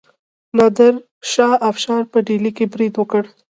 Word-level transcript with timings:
نادر 0.57 0.93
شاه 1.31 1.53
افشار 1.69 2.01
په 2.11 2.17
ډیلي 2.27 2.51
برید 2.73 2.93
وکړ. 2.97 3.23